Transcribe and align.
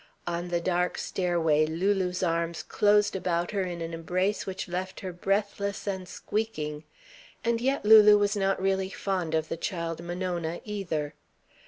On 0.25 0.47
the 0.47 0.59
dark 0.59 0.97
stairway 0.97 1.63
Lulu's 1.67 2.23
arms 2.23 2.63
closed 2.63 3.15
about 3.15 3.51
her 3.51 3.61
in 3.61 3.81
an 3.81 3.93
embrace 3.93 4.47
which 4.47 4.67
left 4.67 5.01
her 5.01 5.13
breathless 5.13 5.85
and 5.85 6.09
squeaking. 6.09 6.85
And 7.45 7.61
yet 7.61 7.85
Lulu 7.85 8.17
was 8.17 8.35
not 8.35 8.59
really 8.59 8.89
fond 8.89 9.35
of 9.35 9.47
the 9.47 9.57
child 9.57 10.01
Monona, 10.03 10.59
either. 10.65 11.13